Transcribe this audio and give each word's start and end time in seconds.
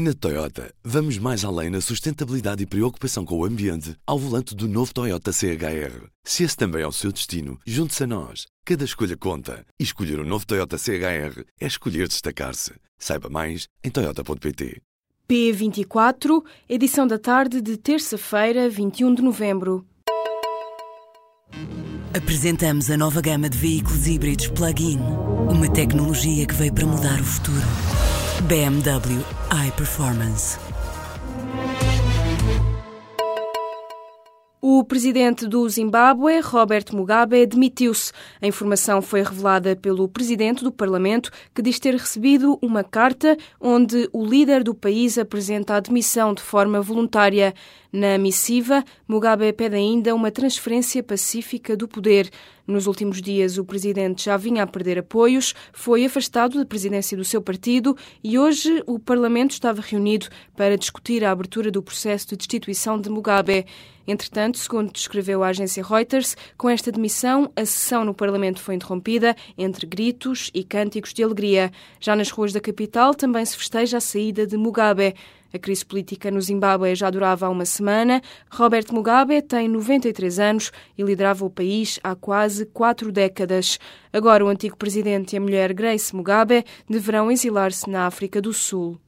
Na 0.00 0.14
Toyota, 0.14 0.72
vamos 0.84 1.18
mais 1.18 1.44
além 1.44 1.70
na 1.70 1.80
sustentabilidade 1.80 2.62
e 2.62 2.66
preocupação 2.66 3.24
com 3.24 3.36
o 3.36 3.44
ambiente 3.44 3.96
ao 4.06 4.16
volante 4.16 4.54
do 4.54 4.68
novo 4.68 4.94
Toyota 4.94 5.32
CHR. 5.32 6.06
Se 6.22 6.44
esse 6.44 6.56
também 6.56 6.82
é 6.82 6.86
o 6.86 6.92
seu 6.92 7.10
destino, 7.10 7.58
junte-se 7.66 8.04
a 8.04 8.06
nós. 8.06 8.46
Cada 8.64 8.84
escolha 8.84 9.16
conta. 9.16 9.66
E 9.76 9.82
escolher 9.82 10.20
o 10.20 10.22
um 10.22 10.24
novo 10.24 10.46
Toyota 10.46 10.78
CHR 10.78 11.42
é 11.60 11.66
escolher 11.66 12.06
destacar-se. 12.06 12.74
Saiba 12.96 13.28
mais 13.28 13.66
em 13.82 13.90
Toyota.pt. 13.90 14.80
P24, 15.28 16.44
edição 16.68 17.04
da 17.04 17.18
tarde 17.18 17.60
de 17.60 17.76
terça-feira, 17.76 18.70
21 18.70 19.16
de 19.16 19.22
novembro. 19.22 19.84
Apresentamos 22.16 22.88
a 22.88 22.96
nova 22.96 23.20
gama 23.20 23.48
de 23.48 23.58
veículos 23.58 24.06
híbridos 24.06 24.46
plug-in. 24.46 25.00
Uma 25.50 25.68
tecnologia 25.68 26.46
que 26.46 26.54
veio 26.54 26.72
para 26.72 26.86
mudar 26.86 27.20
o 27.20 27.24
futuro. 27.24 27.97
BMW 28.42 29.24
iPerformance. 29.66 30.58
O 34.60 34.84
presidente 34.84 35.46
do 35.46 35.68
Zimbábue, 35.68 36.40
Robert 36.40 36.84
Mugabe, 36.92 37.46
demitiu-se. 37.46 38.12
A 38.40 38.46
informação 38.46 39.02
foi 39.02 39.22
revelada 39.22 39.74
pelo 39.74 40.08
presidente 40.08 40.62
do 40.62 40.70
Parlamento, 40.70 41.30
que 41.54 41.60
diz 41.60 41.80
ter 41.80 41.94
recebido 41.94 42.58
uma 42.62 42.84
carta 42.84 43.36
onde 43.60 44.08
o 44.12 44.24
líder 44.24 44.62
do 44.62 44.74
país 44.74 45.18
apresenta 45.18 45.74
a 45.74 45.80
demissão 45.80 46.32
de 46.32 46.42
forma 46.42 46.80
voluntária. 46.80 47.54
Na 47.92 48.18
missiva, 48.18 48.84
Mugabe 49.06 49.52
pede 49.52 49.76
ainda 49.76 50.14
uma 50.14 50.30
transferência 50.30 51.02
pacífica 51.02 51.76
do 51.76 51.88
poder. 51.88 52.30
Nos 52.68 52.86
últimos 52.86 53.22
dias, 53.22 53.56
o 53.56 53.64
presidente 53.64 54.26
já 54.26 54.36
vinha 54.36 54.62
a 54.62 54.66
perder 54.66 54.98
apoios, 54.98 55.54
foi 55.72 56.04
afastado 56.04 56.58
da 56.58 56.66
presidência 56.66 57.16
do 57.16 57.24
seu 57.24 57.40
partido 57.40 57.96
e 58.22 58.38
hoje 58.38 58.82
o 58.86 58.98
Parlamento 58.98 59.52
estava 59.52 59.80
reunido 59.80 60.28
para 60.54 60.76
discutir 60.76 61.24
a 61.24 61.30
abertura 61.30 61.70
do 61.70 61.82
processo 61.82 62.26
de 62.26 62.36
destituição 62.36 63.00
de 63.00 63.08
Mugabe. 63.08 63.64
Entretanto, 64.06 64.58
segundo 64.58 64.92
descreveu 64.92 65.42
a 65.42 65.48
agência 65.48 65.82
Reuters, 65.82 66.36
com 66.58 66.68
esta 66.68 66.92
demissão, 66.92 67.50
a 67.56 67.64
sessão 67.64 68.04
no 68.04 68.12
Parlamento 68.12 68.60
foi 68.60 68.74
interrompida 68.74 69.34
entre 69.56 69.86
gritos 69.86 70.50
e 70.52 70.62
cânticos 70.62 71.14
de 71.14 71.22
alegria. 71.22 71.72
Já 71.98 72.14
nas 72.14 72.30
ruas 72.30 72.52
da 72.52 72.60
capital 72.60 73.14
também 73.14 73.46
se 73.46 73.56
festeja 73.56 73.96
a 73.96 74.00
saída 74.00 74.46
de 74.46 74.58
Mugabe. 74.58 75.14
A 75.52 75.58
crise 75.58 75.84
política 75.84 76.30
no 76.30 76.40
Zimbábue 76.40 76.94
já 76.94 77.08
durava 77.10 77.46
há 77.46 77.48
uma 77.48 77.64
semana. 77.64 78.20
Robert 78.50 78.86
Mugabe 78.92 79.40
tem 79.40 79.68
93 79.68 80.38
anos 80.38 80.72
e 80.96 81.02
liderava 81.02 81.44
o 81.44 81.50
país 81.50 81.98
há 82.02 82.14
quase 82.14 82.66
quatro 82.66 83.10
décadas. 83.10 83.78
Agora, 84.12 84.44
o 84.44 84.48
antigo 84.48 84.76
presidente 84.76 85.32
e 85.32 85.36
a 85.38 85.40
mulher 85.40 85.72
Grace 85.72 86.14
Mugabe 86.14 86.64
deverão 86.88 87.30
exilar-se 87.30 87.88
na 87.88 88.06
África 88.06 88.42
do 88.42 88.52
Sul. 88.52 89.00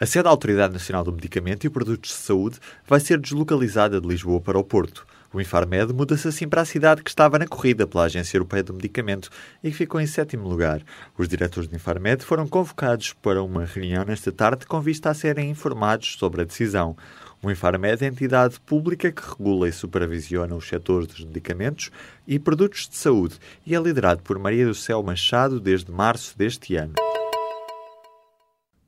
A 0.00 0.06
sede 0.06 0.24
da 0.24 0.30
Autoridade 0.30 0.72
Nacional 0.72 1.04
do 1.04 1.12
Medicamento 1.12 1.66
e 1.66 1.70
Produtos 1.70 2.12
de 2.12 2.16
Saúde 2.16 2.58
vai 2.88 2.98
ser 3.00 3.18
deslocalizada 3.18 4.00
de 4.00 4.08
Lisboa 4.08 4.40
para 4.40 4.58
o 4.58 4.64
Porto. 4.64 5.06
O 5.32 5.40
Infarmed 5.40 5.92
muda-se 5.92 6.26
assim 6.26 6.48
para 6.48 6.62
a 6.62 6.64
cidade 6.64 7.04
que 7.04 7.10
estava 7.10 7.38
na 7.38 7.46
corrida 7.46 7.86
pela 7.86 8.04
Agência 8.04 8.36
Europeia 8.36 8.64
do 8.64 8.74
Medicamento 8.74 9.30
e 9.62 9.70
que 9.70 9.76
ficou 9.76 10.00
em 10.00 10.06
sétimo 10.06 10.48
lugar. 10.48 10.82
Os 11.16 11.28
diretores 11.28 11.68
do 11.68 11.76
Infarmed 11.76 12.24
foram 12.24 12.48
convocados 12.48 13.12
para 13.12 13.42
uma 13.42 13.64
reunião 13.64 14.04
nesta 14.04 14.32
tarde 14.32 14.66
com 14.66 14.80
vista 14.80 15.08
a 15.08 15.14
serem 15.14 15.48
informados 15.48 16.16
sobre 16.18 16.42
a 16.42 16.44
decisão. 16.44 16.96
O 17.42 17.50
Infarmed 17.50 18.02
é 18.02 18.06
a 18.06 18.10
entidade 18.10 18.58
pública 18.60 19.12
que 19.12 19.22
regula 19.22 19.68
e 19.68 19.72
supervisiona 19.72 20.54
os 20.54 20.66
setores 20.66 21.06
dos 21.06 21.24
medicamentos 21.24 21.90
e 22.26 22.38
produtos 22.38 22.88
de 22.88 22.96
saúde 22.96 23.38
e 23.64 23.74
é 23.74 23.80
liderado 23.80 24.22
por 24.22 24.38
Maria 24.38 24.66
do 24.66 24.74
Céu 24.74 25.02
Machado 25.02 25.60
desde 25.60 25.92
março 25.92 26.36
deste 26.36 26.74
ano. 26.74 26.94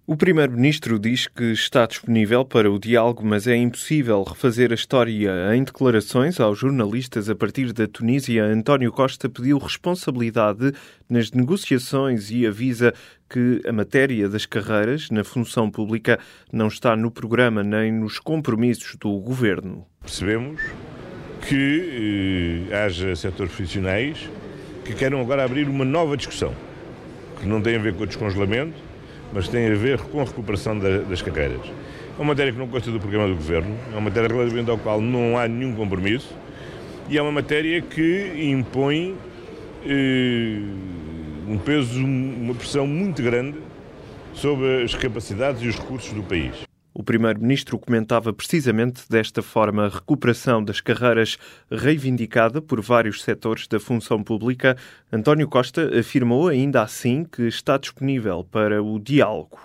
O 0.04 0.16
Primeiro-Ministro 0.16 0.98
diz 0.98 1.28
que 1.28 1.52
está 1.52 1.86
disponível 1.86 2.44
para 2.44 2.68
o 2.68 2.76
diálogo, 2.76 3.24
mas 3.24 3.46
é 3.46 3.54
impossível 3.54 4.24
refazer 4.24 4.72
a 4.72 4.74
história. 4.74 5.54
Em 5.54 5.62
declarações 5.62 6.40
aos 6.40 6.58
jornalistas 6.58 7.30
a 7.30 7.36
partir 7.36 7.72
da 7.72 7.86
Tunísia, 7.86 8.44
António 8.44 8.90
Costa 8.90 9.28
pediu 9.28 9.58
responsabilidade 9.58 10.72
nas 11.08 11.30
negociações 11.30 12.32
e 12.32 12.44
avisa 12.44 12.92
que 13.30 13.62
a 13.64 13.72
matéria 13.72 14.28
das 14.28 14.44
carreiras 14.44 15.08
na 15.08 15.22
função 15.22 15.70
pública 15.70 16.18
não 16.52 16.66
está 16.66 16.96
no 16.96 17.08
programa 17.08 17.62
nem 17.62 17.92
nos 17.92 18.18
compromissos 18.18 18.96
do 18.96 19.20
governo. 19.20 19.86
Percebemos 20.00 20.60
que 21.48 22.68
eh, 22.72 22.76
haja 22.76 23.14
setores 23.14 23.54
profissionais 23.54 24.28
que 24.84 24.94
queiram 24.94 25.20
agora 25.20 25.44
abrir 25.44 25.68
uma 25.68 25.84
nova 25.84 26.16
discussão, 26.16 26.52
que 27.40 27.46
não 27.46 27.62
tem 27.62 27.76
a 27.76 27.78
ver 27.78 27.94
com 27.94 28.02
o 28.02 28.06
descongelamento 28.06 28.91
mas 29.32 29.48
tem 29.48 29.70
a 29.70 29.74
ver 29.74 29.98
com 29.98 30.20
a 30.20 30.24
recuperação 30.24 30.78
da, 30.78 30.98
das 30.98 31.22
carreiras. 31.22 31.60
É 31.66 32.20
uma 32.20 32.32
matéria 32.32 32.52
que 32.52 32.58
não 32.58 32.68
consta 32.68 32.90
do 32.90 33.00
programa 33.00 33.28
do 33.28 33.34
Governo, 33.34 33.76
é 33.90 33.94
uma 33.94 34.02
matéria 34.02 34.28
relativamente 34.28 34.70
ao 34.70 34.78
qual 34.78 35.00
não 35.00 35.38
há 35.38 35.48
nenhum 35.48 35.74
compromisso 35.74 36.34
e 37.08 37.18
é 37.18 37.22
uma 37.22 37.32
matéria 37.32 37.80
que 37.80 38.32
impõe 38.50 39.16
eh, 39.84 40.58
um 41.48 41.58
peso, 41.58 42.04
uma 42.04 42.54
pressão 42.54 42.86
muito 42.86 43.22
grande 43.22 43.58
sobre 44.34 44.82
as 44.82 44.94
capacidades 44.94 45.62
e 45.62 45.68
os 45.68 45.76
recursos 45.76 46.12
do 46.12 46.22
país. 46.22 46.71
O 46.94 47.02
primeiro-ministro 47.02 47.78
comentava 47.78 48.32
precisamente 48.34 49.04
desta 49.08 49.40
forma 49.40 49.86
a 49.86 49.88
recuperação 49.88 50.62
das 50.62 50.80
carreiras 50.80 51.38
reivindicada 51.70 52.60
por 52.60 52.82
vários 52.82 53.22
setores 53.22 53.66
da 53.66 53.80
função 53.80 54.22
pública. 54.22 54.76
António 55.10 55.48
Costa 55.48 55.98
afirmou 55.98 56.48
ainda 56.48 56.82
assim 56.82 57.24
que 57.24 57.42
está 57.42 57.78
disponível 57.78 58.44
para 58.44 58.82
o 58.82 58.98
diálogo. 58.98 59.58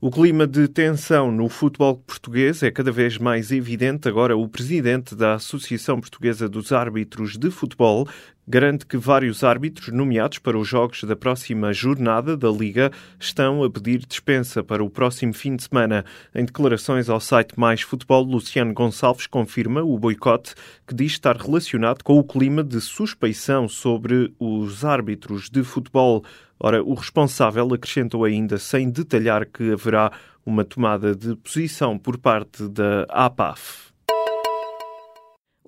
O 0.00 0.12
clima 0.12 0.46
de 0.46 0.68
tensão 0.68 1.32
no 1.32 1.48
futebol 1.48 1.96
português 1.96 2.62
é 2.62 2.70
cada 2.70 2.92
vez 2.92 3.18
mais 3.18 3.50
evidente. 3.50 4.08
Agora, 4.08 4.36
o 4.36 4.48
presidente 4.48 5.14
da 5.16 5.34
Associação 5.34 6.00
Portuguesa 6.00 6.48
dos 6.48 6.70
Árbitros 6.70 7.36
de 7.36 7.50
Futebol 7.50 8.08
garante 8.48 8.86
que 8.86 8.96
vários 8.96 9.44
árbitros 9.44 9.88
nomeados 9.88 10.38
para 10.38 10.56
os 10.56 10.66
jogos 10.66 11.04
da 11.04 11.14
próxima 11.14 11.70
jornada 11.70 12.34
da 12.34 12.48
Liga 12.48 12.90
estão 13.20 13.62
a 13.62 13.70
pedir 13.70 13.98
dispensa 14.06 14.64
para 14.64 14.82
o 14.82 14.88
próximo 14.88 15.34
fim 15.34 15.54
de 15.54 15.64
semana. 15.64 16.02
Em 16.34 16.46
declarações 16.46 17.10
ao 17.10 17.20
site 17.20 17.60
Mais 17.60 17.82
Futebol, 17.82 18.22
Luciano 18.22 18.72
Gonçalves 18.72 19.26
confirma 19.26 19.82
o 19.82 19.98
boicote 19.98 20.54
que 20.86 20.94
diz 20.94 21.12
estar 21.12 21.36
relacionado 21.36 22.02
com 22.02 22.18
o 22.18 22.24
clima 22.24 22.64
de 22.64 22.80
suspeição 22.80 23.68
sobre 23.68 24.32
os 24.38 24.82
árbitros 24.82 25.50
de 25.50 25.62
futebol. 25.62 26.24
Ora, 26.58 26.82
o 26.82 26.94
responsável 26.94 27.74
acrescentou 27.74 28.24
ainda, 28.24 28.56
sem 28.56 28.88
detalhar, 28.88 29.44
que 29.44 29.72
haverá 29.72 30.10
uma 30.46 30.64
tomada 30.64 31.14
de 31.14 31.36
posição 31.36 31.98
por 31.98 32.16
parte 32.16 32.66
da 32.66 33.04
APAF. 33.10 33.87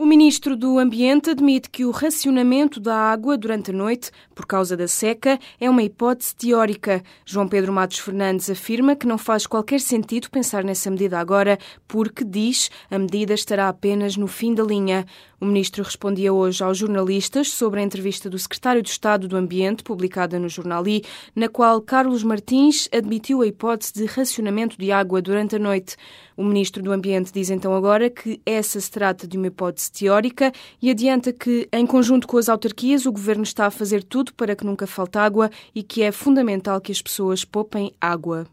O 0.00 0.06
ministro 0.06 0.56
do 0.56 0.78
Ambiente 0.78 1.28
admite 1.28 1.68
que 1.68 1.84
o 1.84 1.90
racionamento 1.90 2.80
da 2.80 2.96
água 2.96 3.36
durante 3.36 3.70
a 3.70 3.74
noite, 3.74 4.10
por 4.34 4.46
causa 4.46 4.74
da 4.74 4.88
seca, 4.88 5.38
é 5.60 5.68
uma 5.68 5.82
hipótese 5.82 6.34
teórica. 6.34 7.02
João 7.22 7.46
Pedro 7.46 7.70
Matos 7.70 7.98
Fernandes 7.98 8.48
afirma 8.48 8.96
que 8.96 9.06
não 9.06 9.18
faz 9.18 9.46
qualquer 9.46 9.78
sentido 9.78 10.30
pensar 10.30 10.64
nessa 10.64 10.90
medida 10.90 11.20
agora, 11.20 11.58
porque, 11.86 12.24
diz, 12.24 12.70
a 12.90 12.98
medida 12.98 13.34
estará 13.34 13.68
apenas 13.68 14.16
no 14.16 14.26
fim 14.26 14.54
da 14.54 14.62
linha. 14.62 15.04
O 15.38 15.44
ministro 15.44 15.82
respondia 15.82 16.32
hoje 16.32 16.62
aos 16.62 16.78
jornalistas 16.78 17.50
sobre 17.50 17.80
a 17.80 17.82
entrevista 17.82 18.28
do 18.28 18.38
secretário 18.38 18.82
de 18.82 18.90
Estado 18.90 19.28
do 19.28 19.36
Ambiente, 19.36 19.82
publicada 19.82 20.38
no 20.38 20.48
Jornal 20.48 20.86
I, 20.86 21.02
na 21.34 21.48
qual 21.48 21.80
Carlos 21.80 22.22
Martins 22.22 22.88
admitiu 22.92 23.40
a 23.40 23.46
hipótese 23.46 23.92
de 23.94 24.04
racionamento 24.06 24.78
de 24.78 24.92
água 24.92 25.20
durante 25.22 25.56
a 25.56 25.58
noite. 25.58 25.96
O 26.36 26.44
ministro 26.44 26.82
do 26.82 26.92
Ambiente 26.92 27.32
diz 27.32 27.48
então 27.48 27.74
agora 27.74 28.10
que 28.10 28.40
essa 28.44 28.78
se 28.80 28.90
trata 28.90 29.26
de 29.26 29.38
uma 29.38 29.46
hipótese 29.46 29.89
teórica 29.90 30.52
e 30.80 30.90
adianta 30.90 31.32
que, 31.32 31.68
em 31.72 31.86
conjunto 31.86 32.26
com 32.26 32.38
as 32.38 32.48
autarquias, 32.48 33.06
o 33.06 33.12
governo 33.12 33.42
está 33.42 33.66
a 33.66 33.70
fazer 33.70 34.02
tudo 34.02 34.32
para 34.34 34.54
que 34.54 34.64
nunca 34.64 34.86
falte 34.86 35.18
água 35.18 35.50
e 35.74 35.82
que 35.82 36.02
é 36.02 36.12
fundamental 36.12 36.80
que 36.80 36.92
as 36.92 37.02
pessoas 37.02 37.44
poupem 37.44 37.92
água. 38.00 38.46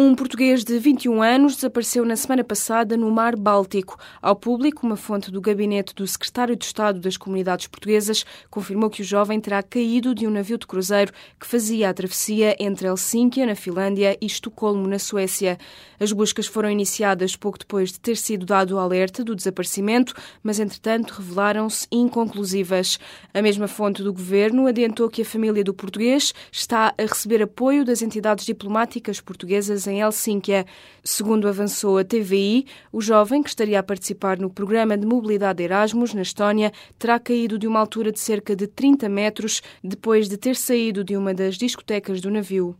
Um 0.00 0.14
português 0.14 0.62
de 0.62 0.78
21 0.78 1.20
anos 1.20 1.56
desapareceu 1.56 2.04
na 2.04 2.14
semana 2.14 2.44
passada 2.44 2.96
no 2.96 3.10
Mar 3.10 3.34
Báltico. 3.34 3.98
Ao 4.22 4.36
público, 4.36 4.86
uma 4.86 4.94
fonte 4.94 5.28
do 5.28 5.40
gabinete 5.40 5.92
do 5.92 6.06
secretário 6.06 6.54
de 6.54 6.64
Estado 6.64 7.00
das 7.00 7.16
Comunidades 7.16 7.66
Portuguesas 7.66 8.24
confirmou 8.48 8.90
que 8.90 9.02
o 9.02 9.04
jovem 9.04 9.40
terá 9.40 9.60
caído 9.60 10.14
de 10.14 10.24
um 10.24 10.30
navio 10.30 10.56
de 10.56 10.68
cruzeiro 10.68 11.12
que 11.36 11.48
fazia 11.48 11.90
a 11.90 11.92
travessia 11.92 12.54
entre 12.60 12.86
Helsínquia, 12.86 13.44
na 13.44 13.56
Finlândia, 13.56 14.16
e 14.20 14.26
Estocolmo, 14.26 14.86
na 14.86 15.00
Suécia. 15.00 15.58
As 15.98 16.12
buscas 16.12 16.46
foram 16.46 16.70
iniciadas 16.70 17.34
pouco 17.34 17.58
depois 17.58 17.90
de 17.90 17.98
ter 17.98 18.16
sido 18.16 18.46
dado 18.46 18.76
o 18.76 18.78
alerta 18.78 19.24
do 19.24 19.34
desaparecimento, 19.34 20.14
mas 20.44 20.60
entretanto 20.60 21.14
revelaram-se 21.14 21.88
inconclusivas. 21.90 23.00
A 23.34 23.42
mesma 23.42 23.66
fonte 23.66 24.04
do 24.04 24.12
governo 24.12 24.68
adiantou 24.68 25.10
que 25.10 25.22
a 25.22 25.24
família 25.24 25.64
do 25.64 25.74
português 25.74 26.32
está 26.52 26.94
a 26.96 27.02
receber 27.02 27.42
apoio 27.42 27.84
das 27.84 28.00
entidades 28.00 28.46
diplomáticas 28.46 29.20
portuguesas 29.20 29.87
em 29.90 30.00
Helsínquia. 30.00 30.66
Segundo 31.02 31.48
avançou 31.48 31.98
a 31.98 32.04
TVI, 32.04 32.66
o 32.92 33.00
jovem 33.00 33.42
que 33.42 33.48
estaria 33.48 33.78
a 33.78 33.82
participar 33.82 34.38
no 34.38 34.50
programa 34.50 34.96
de 34.96 35.06
mobilidade 35.06 35.62
Erasmus 35.62 36.14
na 36.14 36.22
Estónia 36.22 36.72
terá 36.98 37.18
caído 37.18 37.58
de 37.58 37.66
uma 37.66 37.80
altura 37.80 38.12
de 38.12 38.20
cerca 38.20 38.54
de 38.54 38.66
30 38.66 39.08
metros 39.08 39.62
depois 39.82 40.28
de 40.28 40.36
ter 40.36 40.56
saído 40.56 41.02
de 41.02 41.16
uma 41.16 41.32
das 41.34 41.56
discotecas 41.56 42.20
do 42.20 42.30
navio. 42.30 42.76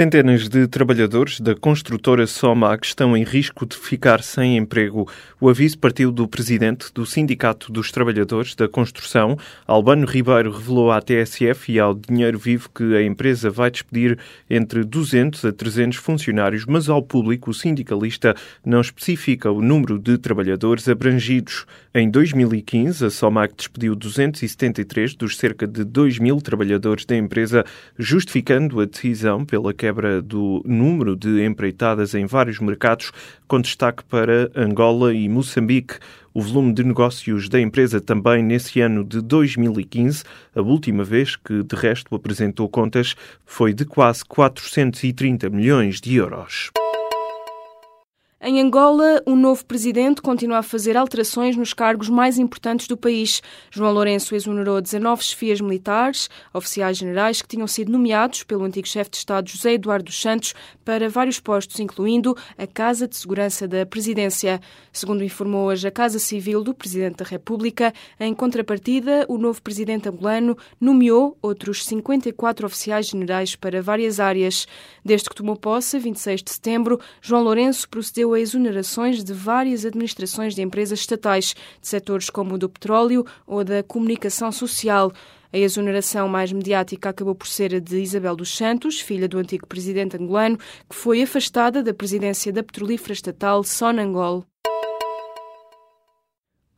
Centenas 0.00 0.48
de 0.48 0.66
trabalhadores 0.66 1.40
da 1.40 1.54
construtora 1.54 2.26
Somag 2.26 2.86
estão 2.86 3.14
em 3.14 3.22
risco 3.22 3.66
de 3.66 3.76
ficar 3.76 4.22
sem 4.22 4.56
emprego. 4.56 5.06
O 5.38 5.46
aviso 5.46 5.78
partiu 5.78 6.10
do 6.10 6.26
presidente 6.26 6.90
do 6.90 7.04
Sindicato 7.04 7.70
dos 7.70 7.92
Trabalhadores 7.92 8.54
da 8.54 8.66
Construção, 8.66 9.36
Albano 9.66 10.06
Ribeiro, 10.06 10.52
revelou 10.52 10.90
à 10.90 11.02
TSF 11.02 11.70
e 11.70 11.78
ao 11.78 11.94
Dinheiro 11.94 12.38
Vivo 12.38 12.70
que 12.74 12.96
a 12.96 13.02
empresa 13.02 13.50
vai 13.50 13.70
despedir 13.70 14.18
entre 14.48 14.84
200 14.84 15.44
a 15.44 15.52
300 15.52 15.98
funcionários, 15.98 16.64
mas 16.64 16.88
ao 16.88 17.02
público 17.02 17.50
o 17.50 17.54
sindicalista 17.54 18.34
não 18.64 18.80
especifica 18.80 19.50
o 19.50 19.60
número 19.60 19.98
de 19.98 20.16
trabalhadores 20.16 20.88
abrangidos. 20.88 21.66
Em 21.94 22.10
2015, 22.10 23.04
a 23.04 23.10
Somag 23.10 23.52
despediu 23.54 23.94
273 23.94 25.14
dos 25.14 25.36
cerca 25.36 25.66
de 25.66 25.84
2 25.84 26.18
mil 26.18 26.40
trabalhadores 26.40 27.04
da 27.04 27.14
empresa, 27.14 27.66
justificando 27.98 28.80
a 28.80 28.86
decisão 28.86 29.44
pela 29.44 29.60
pela 29.60 29.74
quebra 29.90 30.22
do 30.22 30.62
número 30.64 31.16
de 31.16 31.44
empreitadas 31.44 32.14
em 32.14 32.24
vários 32.24 32.60
mercados, 32.60 33.10
com 33.48 33.60
destaque 33.60 34.04
para 34.04 34.48
Angola 34.54 35.12
e 35.12 35.28
Moçambique. 35.28 35.94
O 36.32 36.40
volume 36.40 36.72
de 36.72 36.84
negócios 36.84 37.48
da 37.48 37.60
empresa 37.60 38.00
também 38.00 38.40
nesse 38.40 38.80
ano 38.80 39.04
de 39.04 39.20
2015, 39.20 40.22
a 40.54 40.62
última 40.62 41.02
vez 41.02 41.34
que 41.34 41.64
de 41.64 41.74
resto 41.74 42.14
apresentou 42.14 42.68
contas, 42.68 43.16
foi 43.44 43.74
de 43.74 43.84
quase 43.84 44.24
430 44.24 45.50
milhões 45.50 46.00
de 46.00 46.14
euros. 46.14 46.70
Em 48.42 48.58
Angola, 48.58 49.22
o 49.26 49.36
novo 49.36 49.62
presidente 49.66 50.22
continua 50.22 50.60
a 50.60 50.62
fazer 50.62 50.96
alterações 50.96 51.54
nos 51.58 51.74
cargos 51.74 52.08
mais 52.08 52.38
importantes 52.38 52.86
do 52.86 52.96
país. 52.96 53.42
João 53.70 53.92
Lourenço 53.92 54.34
exonerou 54.34 54.80
19 54.80 55.22
chefias 55.22 55.60
militares, 55.60 56.30
oficiais 56.50 56.96
generais 56.96 57.42
que 57.42 57.48
tinham 57.48 57.66
sido 57.66 57.92
nomeados 57.92 58.42
pelo 58.42 58.64
antigo 58.64 58.88
chefe 58.88 59.10
de 59.10 59.18
Estado 59.18 59.50
José 59.50 59.74
Eduardo 59.74 60.06
dos 60.06 60.18
Santos 60.18 60.54
para 60.82 61.06
vários 61.06 61.38
postos, 61.38 61.78
incluindo 61.80 62.34
a 62.56 62.66
Casa 62.66 63.06
de 63.06 63.14
Segurança 63.14 63.68
da 63.68 63.84
Presidência. 63.84 64.58
Segundo 64.90 65.22
informou 65.22 65.66
hoje 65.66 65.86
a 65.86 65.90
Casa 65.90 66.18
Civil 66.18 66.64
do 66.64 66.72
Presidente 66.72 67.16
da 67.16 67.26
República, 67.26 67.92
em 68.18 68.32
contrapartida, 68.32 69.26
o 69.28 69.36
novo 69.36 69.60
presidente 69.60 70.08
angolano 70.08 70.56
nomeou 70.80 71.36
outros 71.42 71.84
54 71.84 72.64
oficiais 72.64 73.08
generais 73.08 73.54
para 73.54 73.82
várias 73.82 74.18
áreas. 74.18 74.66
Desde 75.04 75.28
que 75.28 75.36
tomou 75.36 75.56
posse, 75.56 75.98
26 75.98 76.42
de 76.42 76.50
setembro, 76.52 76.98
João 77.20 77.42
Lourenço 77.42 77.86
procedeu 77.86 78.29
a 78.34 78.40
exonerações 78.40 79.22
de 79.22 79.32
várias 79.32 79.84
administrações 79.84 80.54
de 80.54 80.62
empresas 80.62 81.00
estatais, 81.00 81.54
de 81.80 81.88
setores 81.88 82.30
como 82.30 82.54
o 82.54 82.58
do 82.58 82.68
petróleo 82.68 83.24
ou 83.46 83.64
da 83.64 83.82
comunicação 83.82 84.50
social. 84.50 85.12
A 85.52 85.58
exoneração 85.58 86.28
mais 86.28 86.52
mediática 86.52 87.10
acabou 87.10 87.34
por 87.34 87.48
ser 87.48 87.74
a 87.74 87.80
de 87.80 88.00
Isabel 88.00 88.36
dos 88.36 88.56
Santos, 88.56 89.00
filha 89.00 89.28
do 89.28 89.38
antigo 89.38 89.66
presidente 89.66 90.16
angolano, 90.16 90.58
que 90.88 90.94
foi 90.94 91.22
afastada 91.22 91.82
da 91.82 91.92
presidência 91.92 92.52
da 92.52 92.62
petrolífera 92.62 93.12
estatal 93.12 93.64
Sonangol. 93.64 94.49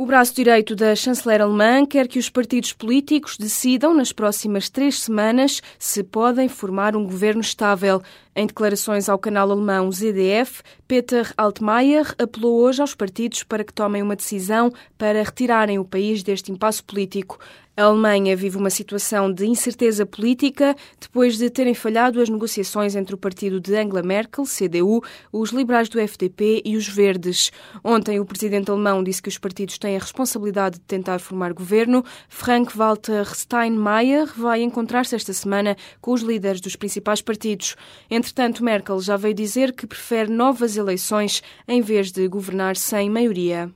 O 0.03 0.05
braço 0.05 0.35
direito 0.35 0.75
da 0.75 0.97
chanceler 0.97 1.41
alemã 1.41 1.87
quer 1.87 2.09
que 2.09 2.19
os 2.19 2.29
partidos 2.29 2.73
políticos 2.73 3.37
decidam 3.39 3.95
nas 3.95 4.11
próximas 4.11 4.69
três 4.69 4.99
semanas 4.99 5.63
se 5.79 6.03
podem 6.03 6.49
formar 6.49 6.97
um 6.97 7.05
governo 7.05 7.41
estável. 7.41 8.03
Em 8.35 8.45
declarações 8.45 9.09
ao 9.09 9.17
canal 9.17 9.49
alemão 9.49 9.93
ZDF, 9.93 10.65
Peter 10.89 11.33
Altmaier 11.37 12.17
apelou 12.19 12.63
hoje 12.63 12.81
aos 12.81 12.97
partidos 12.97 13.45
para 13.45 13.63
que 13.63 13.73
tomem 13.73 14.03
uma 14.03 14.17
decisão 14.17 14.73
para 14.99 15.23
retirarem 15.23 15.79
o 15.79 15.85
país 15.85 16.25
deste 16.25 16.51
impasse 16.51 16.83
político. 16.83 17.39
A 17.75 17.85
Alemanha 17.85 18.37
vive 18.37 18.59
uma 18.59 18.69
situação 18.69 19.33
de 19.33 19.47
incerteza 19.47 20.05
política 20.05 20.77
depois 21.01 21.39
de 21.39 21.49
terem 21.49 21.73
falhado 21.73 22.21
as 22.21 22.29
negociações 22.29 22.95
entre 22.95 23.15
o 23.15 23.19
partido 23.19 23.59
de 23.59 23.75
Angela 23.75 24.03
Merkel, 24.03 24.45
CDU, 24.45 25.03
os 25.33 25.53
liberais 25.53 25.89
do 25.89 25.99
FDP 25.99 26.61
e 26.67 26.77
os 26.77 26.87
Verdes. 26.87 27.51
Ontem, 27.83 28.21
o 28.21 28.27
presidente 28.27 28.71
alemão 28.71 29.03
disse 29.03 29.23
que 29.23 29.31
os 29.31 29.39
partidos 29.39 29.79
têm 29.79 29.97
a 29.97 30.01
responsabilidade 30.01 30.79
de 30.79 30.85
tentar 30.85 31.19
formar 31.19 31.55
governo. 31.55 32.05
Frank-Walter 32.29 33.35
Steinmeier 33.35 34.31
vai 34.37 34.61
encontrar-se 34.61 35.17
esta 35.17 35.33
semana 35.33 35.75
com 35.99 36.13
os 36.13 36.21
líderes 36.21 36.61
dos 36.61 36.77
principais 36.77 37.23
partidos. 37.23 37.75
Entretanto, 38.11 38.63
Merkel 38.63 39.01
já 39.01 39.17
veio 39.17 39.33
dizer 39.33 39.73
que 39.73 39.87
prefere 39.87 40.31
novas 40.31 40.77
eleições 40.77 41.43
em 41.67 41.81
vez 41.81 42.13
de 42.13 42.29
governar 42.29 42.77
sem 42.77 43.09
maioria. 43.09 43.73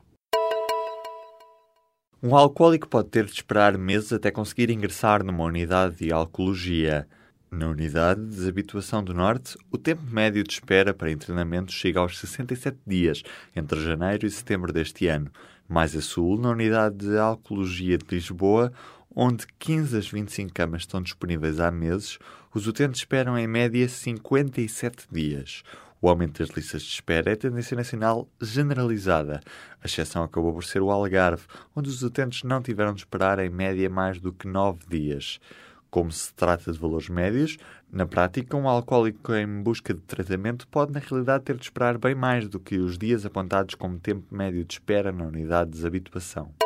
Um 2.23 2.35
alcoólico 2.35 2.89
pode 2.89 3.11
ter 3.11 3.27
de 3.27 3.33
esperar 3.33 3.77
meses 3.77 4.11
até 4.11 4.31
conseguir 4.31 4.71
ingressar 4.71 5.23
numa 5.23 5.45
unidade 5.45 5.97
de 5.97 6.11
alcoologia. 6.11 7.07
Na 7.51 7.69
unidade 7.69 8.23
de 8.23 8.29
desabituação 8.29 9.05
do 9.05 9.13
Norte, 9.13 9.59
o 9.71 9.77
tempo 9.77 10.03
médio 10.11 10.43
de 10.43 10.51
espera 10.51 10.95
para 10.95 11.11
internamento 11.11 11.73
chega 11.73 12.01
aos 12.01 12.19
67 12.19 12.79
dias, 12.87 13.23
entre 13.55 13.79
janeiro 13.83 14.27
e 14.27 14.31
setembro 14.31 14.73
deste 14.73 15.07
ano. 15.09 15.31
Mais 15.69 15.95
a 15.95 16.01
sul, 16.01 16.39
na 16.39 16.49
unidade 16.51 16.97
de 17.07 17.19
alcoologia 17.19 17.99
de 17.99 18.07
Lisboa, 18.11 18.73
onde 19.15 19.47
15 19.59 19.95
das 19.95 20.09
25 20.09 20.55
camas 20.55 20.83
estão 20.83 21.03
disponíveis 21.03 21.61
há 21.61 21.71
meses, 21.71 22.19
os 22.55 22.67
utentes 22.67 23.01
esperam 23.01 23.39
em 23.39 23.47
média 23.47 23.87
57 23.87 25.07
dias. 25.13 25.63
O 26.01 26.09
aumento 26.09 26.41
das 26.41 26.55
listas 26.55 26.83
de 26.83 26.89
espera 26.89 27.33
é 27.33 27.37
tendência 27.37 27.77
nacional 27.77 28.29
generalizada. 28.41 29.41
A 29.83 29.87
exceção 29.87 30.23
acabou 30.23 30.53
por 30.53 30.65
ser 30.65 30.83
o 30.83 30.91
Algarve, 30.91 31.45
onde 31.75 31.89
os 31.89 32.03
utentes 32.03 32.43
não 32.43 32.61
tiveram 32.61 32.93
de 32.93 33.01
esperar 33.01 33.39
em 33.39 33.49
média 33.49 33.89
mais 33.89 34.21
do 34.21 34.33
que 34.33 34.47
nove 34.47 34.81
dias. 34.89 35.41
Como 35.91 36.13
se 36.13 36.35
trata 36.35 36.71
de 36.71 36.79
valores 36.79 37.09
médios, 37.09 37.57
na 37.91 38.05
prática, 38.05 38.57
um 38.57 38.69
alcoólico 38.69 39.33
em 39.33 39.63
busca 39.63 39.95
de 39.95 40.01
tratamento 40.01 40.69
pode, 40.69 40.93
na 40.93 41.01
realidade, 41.01 41.45
ter 41.45 41.57
de 41.57 41.63
esperar 41.63 41.97
bem 41.97 42.15
mais 42.15 42.49
do 42.49 42.61
que 42.61 42.77
os 42.77 42.99
dias 42.99 43.25
apontados 43.25 43.75
como 43.75 43.99
tempo 43.99 44.35
médio 44.35 44.65
de 44.65 44.75
espera 44.75 45.11
na 45.11 45.25
unidade 45.25 45.71
de 45.71 45.77
desabituação. 45.77 46.66